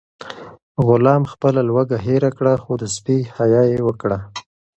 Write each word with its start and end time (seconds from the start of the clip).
غلام 0.87 1.23
خپله 1.31 1.61
لوږه 1.69 1.97
هېره 2.05 2.31
کړه 2.37 2.53
خو 2.63 2.73
د 2.81 2.83
سپي 2.95 3.17
حیا 3.35 3.63
یې 3.71 3.79
وکړه. 3.87 4.17